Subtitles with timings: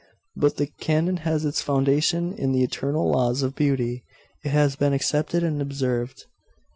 [0.35, 4.03] 'But the canon has its foundation in the eternal laws of beauty.
[4.43, 6.25] It has been accepted and observed.